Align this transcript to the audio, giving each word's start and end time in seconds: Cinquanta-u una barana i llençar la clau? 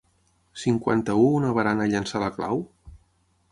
Cinquanta-u 0.61 1.27
una 1.35 1.53
barana 1.59 1.87
i 1.89 1.93
llençar 1.93 2.25
la 2.25 2.33
clau? 2.41 2.67